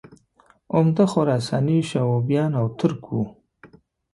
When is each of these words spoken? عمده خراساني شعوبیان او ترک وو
عمده 0.75 1.05
خراساني 1.11 1.77
شعوبیان 1.89 2.51
او 2.61 2.65
ترک 2.79 3.03
وو 3.09 3.23